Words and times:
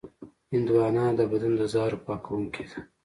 هندوانه 0.51 1.03
د 1.17 1.19
بدن 1.31 1.51
د 1.57 1.61
زهرو 1.73 2.03
پاکوونکې 2.05 2.63
ده. 2.71 2.79